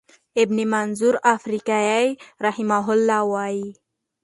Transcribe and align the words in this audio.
ابن 0.43 0.57
منظور 0.73 1.15
افریقایی 1.33 2.09
رحمه 2.45 2.87
الله 2.95 3.21
وایی، 3.31 3.65